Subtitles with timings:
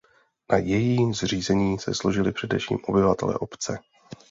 [0.51, 3.79] Na její zřízení se složili především obyvatelé obce.